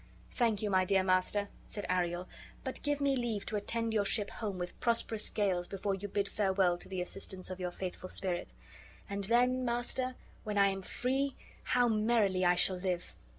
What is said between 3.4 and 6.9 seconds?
to attend your ship home with prosperous gales, before you bid farewell to